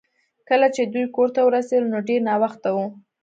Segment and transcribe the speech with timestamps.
[0.49, 2.77] کله چې دوی کور ته ورسیدل نو ډیر ناوخته و